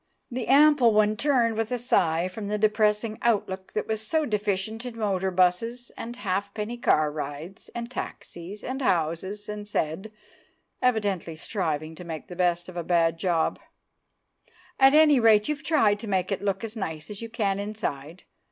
The 0.31 0.47
ample 0.47 0.93
one 0.95 1.15
turned 1.15 1.59
with 1.59 1.71
a 1.71 1.77
sigh 1.77 2.27
from 2.27 2.47
the 2.47 2.57
depressing 2.57 3.19
outlook 3.21 3.73
that 3.73 3.85
was 3.85 4.01
so 4.01 4.25
deficient 4.25 4.83
in 4.83 4.97
motor 4.97 5.29
buses 5.29 5.91
and 5.95 6.15
halfpenny 6.15 6.75
car 6.77 7.11
rides 7.11 7.69
and 7.75 7.91
taxis 7.91 8.63
and 8.63 8.81
houses, 8.81 9.47
and 9.47 9.67
said, 9.67 10.11
evidently 10.81 11.35
striving 11.35 11.93
to 11.93 12.03
make 12.03 12.29
the 12.29 12.35
best 12.35 12.67
of 12.67 12.75
a 12.75 12.83
bad 12.83 13.19
job, 13.19 13.59
"At 14.79 14.95
any 14.95 15.19
rate 15.19 15.47
you've 15.47 15.63
tried 15.63 15.99
to 15.99 16.07
make 16.07 16.31
it 16.31 16.41
look 16.41 16.63
as 16.63 16.75
nice 16.75 17.11
as 17.11 17.21
you 17.21 17.29
can 17.29 17.59
inside. 17.59 18.23